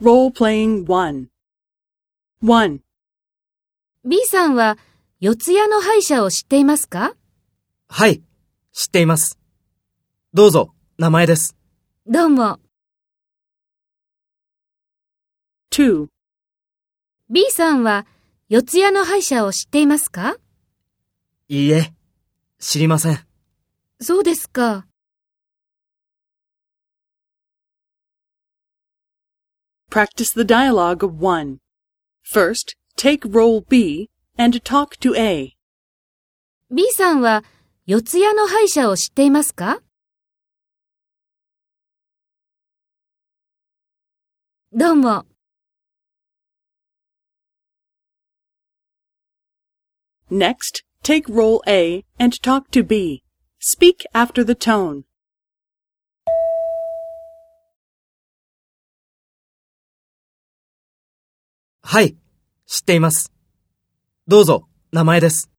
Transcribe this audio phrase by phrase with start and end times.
[0.00, 1.26] Role-playing 1.
[2.40, 2.78] 1.
[4.04, 4.78] B さんは
[5.18, 7.14] 四谷の歯医者を知っていますか？
[7.88, 8.22] はい、
[8.72, 9.40] 知っています。
[10.32, 11.56] どうぞ、名前です。
[12.06, 12.60] どうも。
[15.72, 16.06] 2.
[17.28, 18.06] B さんは
[18.48, 20.36] 四谷の歯医者を知っていますか？
[21.48, 21.92] いいえ、
[22.60, 23.18] 知りません。
[24.00, 24.86] そうですか。
[29.93, 31.59] Practice the dialogue of 1.
[32.23, 35.55] First, take role B and talk to A.
[36.71, 37.43] B さんは
[37.85, 39.81] 四谷の歯医者を知っていますか
[44.73, 45.27] どうも。
[50.31, 53.21] Next, take role A and talk to B.
[53.59, 55.03] Speak after the tone.
[61.82, 62.16] はい、
[62.66, 63.32] 知っています。
[64.26, 65.50] どうぞ、名前です。